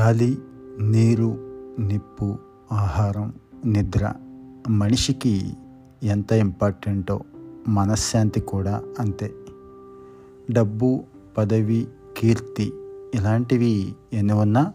గాలి 0.00 0.38
నీరు 0.80 1.36
నిప్పు 1.80 2.38
ఆహారం 2.72 3.34
నిద్ర 3.66 4.12
మనిషికి 4.68 5.52
ఎంత 6.02 6.32
ఇంపార్టెంటో 6.32 7.20
మనశ్శాంతి 7.68 8.40
కూడా 8.40 8.82
అంతే. 9.00 9.32
డబ్బు 10.50 11.04
పదవి 11.38 11.88
కీర్తి 12.16 12.72
ఇలాంటివి 13.14 13.94
ఎన్ని 14.12 14.32
ఉన్నా 14.32 14.72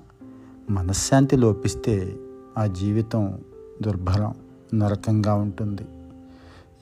మనశ్శాంతి 0.70 1.36
లోపిస్తే 1.36 2.16
ఆ 2.58 2.66
జీవితం 2.66 3.40
దుర్భరం 3.82 4.34
నరకంగా 4.80 5.34
ఉంటుంది. 5.34 5.82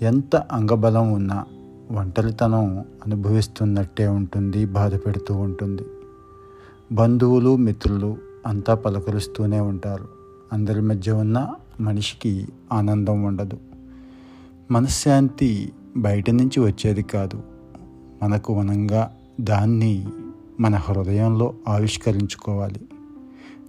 ఎంత 0.02 0.36
అంగబలం 0.36 1.14
ఉన్నా 1.14 1.46
ఒంటరితనం 1.92 2.80
అనుభవిస్తున్నట్టే 2.80 4.08
ఉంటుంది 4.08 4.66
బాధ 4.66 4.96
పెడుతూ 4.96 5.36
ఉంటుంది. 5.36 5.82
బంధువులు 6.92 7.56
మిత్రులు 7.56 8.33
అంతా 8.46 8.76
పలకరుస్తూనే 8.76 9.60
ఉంటారు. 9.60 10.08
అందరి 10.54 10.82
మధ్య 10.82 11.12
ఉన్న 11.12 11.54
మనిషికి 11.80 12.48
ఆనందం 12.72 13.24
ఉండదు. 13.24 13.58
మనశ్శాంతి 14.72 15.72
బయట 15.98 16.30
నుంచి 16.30 16.60
వచ్చేది 16.60 17.04
కాదు. 17.04 17.44
మనకు 18.24 18.54
వనంగా 18.54 19.16
దాన్ని 19.42 20.08
మన 20.60 20.76
హృదయంలో 20.76 21.54
ఆవిష్కరించుకోవాలి. 21.68 22.82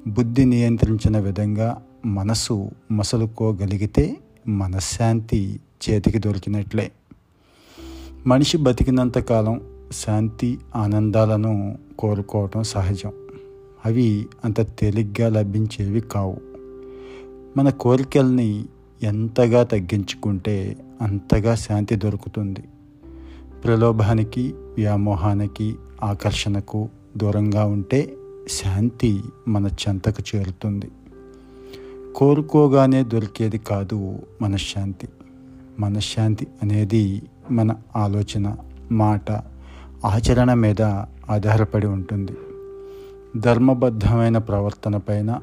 బుద్ధి 0.06 0.44
నియంత్రించిన 0.44 1.18
విధంగా 1.18 1.82
మనసు 2.06 2.70
మసలుకోగలిగితే 2.92 4.16
మనశ్శాంతి 4.48 5.60
చేతికి 5.90 6.18
దొరికినట్లే. 6.18 6.92
మనిషి 8.26 8.58
బతికినంతకాలం 8.58 9.60
శాంతి 9.92 10.58
ఆనందాలను 10.76 11.78
కోరుకోవటం 11.98 12.62
సహజం. 12.62 13.12
అవి 13.84 14.26
అంత 14.44 14.60
తేలిగ్గా 14.60 15.28
లభించేవి 15.28 16.00
కావు. 16.00 16.36
మన 17.56 17.70
కోరికల్ని 17.70 18.64
ఎంతగా 19.02 19.62
తగ్గించుకుంటే 19.62 20.76
అంతగా 21.02 21.54
శాంతి 21.54 21.96
దొరుకుతుంది. 21.96 22.60
ప్రలోభానికి 23.64 24.54
వ్యామోహానికి 24.76 25.76
ఆకర్షణకు 26.02 26.88
దూరంగా 27.16 27.64
ఉంటే 27.64 28.16
శాంతి 28.48 29.22
మన 29.48 29.66
చెంతకు 29.66 30.36
చేరుతుంది. 30.36 30.90
కోరుకోగానే 32.16 33.04
దొరికేది 33.04 33.58
కాదు 33.58 34.18
మనశ్శాంతి. 34.42 35.08
మనశ్శాంతి 35.78 36.46
అనేది 36.62 37.22
మన 37.50 37.74
ఆలోచన 37.96 38.56
మాట 38.92 39.30
ఆచరణ 40.06 40.54
మీద 40.54 40.82
ఆధారపడి 41.30 41.86
ఉంటుంది. 41.86 42.32
ధర్మబద్ధమైన 43.36 44.38
ప్రవర్తన 44.38 44.96
పైన 44.96 45.40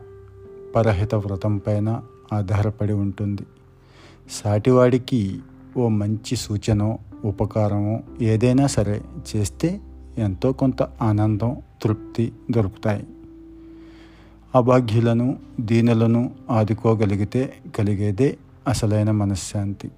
పరహిత 0.76 1.16
వ్రతం 1.16 1.58
పైన 1.58 2.02
ఆధారపడి 2.34 2.94
ఉంటుంది. 2.94 3.42
సాటివాడికి 4.32 5.40
ఓ 5.78 5.88
మంచి 5.88 6.36
సూచన 6.36 6.98
ఉపకారమో 7.26 8.00
ఏదైనా 8.22 8.68
సరే 8.68 9.02
చేస్తే 9.36 9.82
ఎంతో 10.18 10.52
కొంత 10.52 10.84
ఆనందం 11.02 11.58
తృప్తి 11.82 12.34
దొరుకుతాయి. 12.52 13.08
అభాగ్యులను 14.56 15.38
దీనులను 15.60 16.32
ఆదుకోగలిగితే 16.50 17.54
కలిగేదే 17.78 18.38
అసలైన 18.68 19.12
మనశ్శాంతి. 19.12 19.92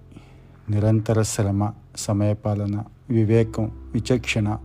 నిరంతర 0.69 1.21
శ్రమ 1.21 1.71
సమయపాలన 1.97 2.83
వివేకం 3.09 3.71
విచక్షణ 3.94 4.58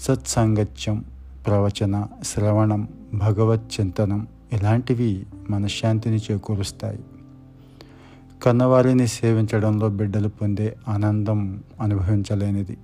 సత్సాంగత్యం 0.00 1.04
ప్రవచన 1.46 2.06
శ్రవణం 2.22 2.88
భగవత్ 3.14 3.80
చింతనం 3.80 4.26
ఇలాంటివి 4.52 5.26
మనశ్శాంతిని 5.50 6.16
చేకూరుస్తాయి. 6.16 6.98
కన్నవారిని 8.42 9.06
సేవించడంలో 9.06 9.88
బిడ్డలు 9.88 10.28
పొందే 10.28 10.76
ఆనందం 10.88 11.62
అనుభవించలేనిది. 11.80 12.78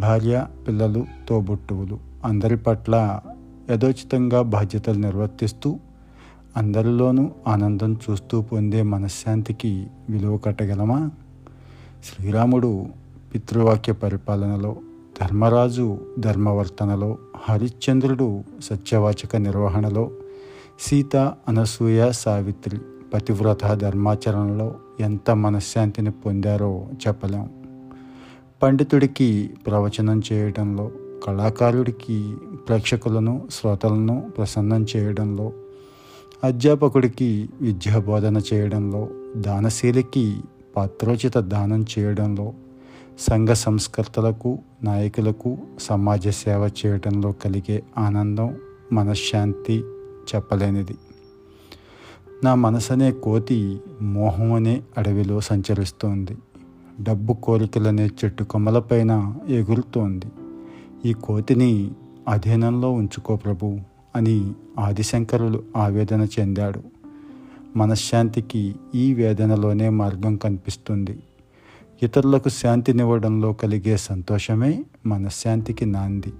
భార్య 0.00 0.46
పిల్లలు 0.68 1.06
తోబుట్టువులు 1.28 1.98
అందరి 2.24 2.56
పట్ల 2.56 3.20
యథోచితంగా 3.70 4.42
బాధ్యతలు 4.42 4.98
నిర్వర్తిస్తూ 4.98 5.78
అందరిలోనూ 6.56 7.30
ఆనందం 7.46 7.96
చూస్తూ 8.10 8.42
పొందే 8.42 8.82
మనశ్శాంతికి 8.82 9.86
విలువ 10.10 10.36
కట్టగలమా? 10.36 11.10
శ్రీరాముడు 12.04 12.86
పితృవాక్య 13.34 13.92
పరిపాలనలో 13.92 14.76
ధర్మరాజు 15.20 15.98
ధర్మవర్తనలో 16.18 17.18
హరిశ్చంద్రుడు 17.48 18.42
సత్యవాచక 18.62 19.36
నిర్వహణలో 19.36 20.10
సీత 20.80 21.16
అనసూయ 21.48 22.12
సావిత్రి 22.12 22.78
పతివ్రత 23.14 23.74
ధర్మాచరణలో 23.74 24.74
ఎంత 25.00 25.30
మనశ్శాంతిని 25.30 26.10
పొందారో 26.10 26.86
చెప్పలేం. 27.06 27.50
పండితుడికి 28.62 29.50
ప్రవచనం 29.66 30.22
చేయడంలో 30.32 30.90
కళాకారుడికి 31.24 32.36
ప్రేక్షకులను 32.68 33.48
శ్రోతలను 33.50 34.30
ప్రసన్నం 34.38 34.86
చేయడంలో 34.96 35.52
అధ్యాపకుడికి 36.44 37.48
విద్యాబోధన 37.60 38.40
చేయడంలో 38.54 39.08
దానశీలికి 39.36 40.40
పాత్రోచిత 40.76 41.38
దానం 41.38 41.84
చేయడంలో 41.98 42.52
సంఘ 43.18 43.48
సంస్కర్తలకు 43.48 44.58
నాయకులకు 44.82 45.58
సమాజ 45.80 46.28
సేవ 46.28 46.70
చేయడంలో 46.86 47.32
కలిగే 47.32 47.82
ఆనందం 47.98 48.56
మనశ్శాంతి 48.92 49.84
చెప్పలేనిది. 50.34 50.94
నా 52.44 52.54
మనసనే 52.54 53.12
కోతి 53.12 53.80
మోహం 54.02 54.52
అనే 54.52 54.82
అడవిలో 54.98 55.40
సంచరిస్తోంది. 55.40 56.36
డబ్బు 57.00 57.32
కోరికలనే 57.32 58.06
చెట్టు 58.06 58.44
కొమ్మలపైన 58.44 59.34
ఎగురుతోంది. 59.48 60.26
ఈ 61.04 61.12
కోతిని 61.12 61.90
అధీనంలో 62.28 62.90
ఉంచుకో 62.90 63.36
ప్రభు 63.36 63.78
అని 64.16 64.52
ఆదిశంకరులు 64.78 65.62
ఆవేదన 65.76 66.26
చెందాడు. 66.40 66.82
మనశ్శాంతికి 67.76 68.74
ఈ 68.94 69.14
వేదనలోనే 69.14 69.88
మార్గం 69.88 70.36
కనిపిస్తుంది. 70.36 71.18
ఇతరులకు 72.02 72.48
శాంతినివ్వడంలో 72.48 73.52
కలిగే 73.52 73.96
సంతోషమే 73.96 74.84
మనశ్శాంతికి 75.06 75.86
నాంది. 75.86 76.32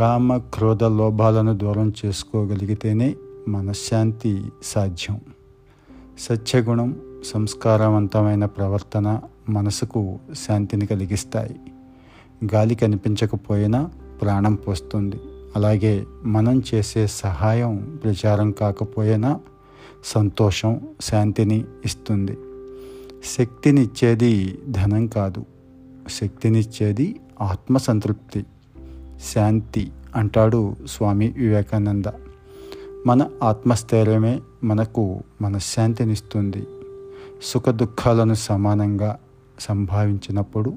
కామ 0.00 0.36
క్రోధ 0.36 0.84
లోభాలను 0.84 1.56
దూరం 1.56 1.92
చేసుకోగలిగితేనే 2.06 3.14
మనశ్శాంతి 3.48 4.44
సాధ్యం. 4.62 5.20
సత్యగుణం 6.18 6.96
సంస్కారవంతమైన 7.24 8.44
ప్రవర్తన 8.44 9.20
మనసుకు 9.48 10.18
శాంతిని 10.34 10.86
కలిగిస్తాయి. 10.86 11.56
గాలి 12.54 12.74
కనిపించకపోయినా 12.74 13.90
ప్రాణం 14.22 14.54
పోస్తుంది. 14.54 15.16
అలాగే 15.56 16.04
మనం 16.24 16.62
చేసే 16.74 17.06
సహాయం 17.06 18.00
ప్రచారం 18.04 18.50
కాకపోయినా 18.50 19.40
సంతోషం 20.04 20.80
శాంతిని 21.00 21.64
ఇస్తుంది. 21.84 22.38
శక్తినిచ్చేది 23.24 24.58
ధనం 24.68 25.06
కాదు. 25.06 25.44
శక్తినిచ్చేది 26.08 27.20
ఆత్మసంతృప్తి 27.40 28.46
శాంతి 29.34 29.92
అంటాడు 30.16 30.76
స్వామి 30.86 31.28
వివేకానంద. 31.28 32.04
మన 33.06 33.28
ఆత్మస్థైర్యమే 33.42 34.40
మనకు 34.64 35.20
మనశ్శాంతినిస్తుంది. 35.42 36.66
సుఖ 37.42 37.68
దుఃఖాలను 37.68 38.34
సమానంగా 38.34 39.18
సంభావించినప్పుడు 39.60 40.74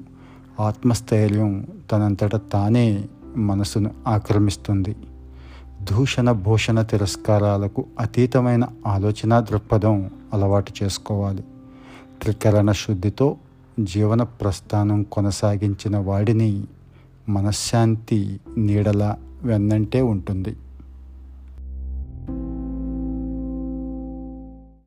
ఆత్మస్థైర్యం 0.60 1.66
తనంతట 1.90 2.36
తానే 2.36 3.04
మనసును 3.36 3.90
ఆక్రమిస్తుంది. 4.08 4.96
దూషణ 5.82 6.32
భూషణ 6.32 6.82
తిరస్కారాలకు 6.82 7.86
అతీతమైన 8.00 8.68
ఆలోచన 8.86 9.40
దృక్పథం 9.40 10.10
అలవాటు 10.32 10.72
చేసుకోవాలి. 10.82 11.44
త్రికరణ 12.22 12.72
శుద్ధితో 12.72 13.36
జీవన 13.80 14.22
ప్రస్థానం 14.22 15.02
కొనసాగించిన 15.02 15.96
వాడిని 15.96 16.64
మనశ్శాంతి 17.28 18.40
నీడల 18.58 19.16
వెన్నంటే 19.42 20.02
ఉంటుంది. 20.02 20.56